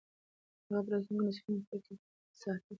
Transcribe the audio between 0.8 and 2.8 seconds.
د راتلونکو نسلونو فکر ساته.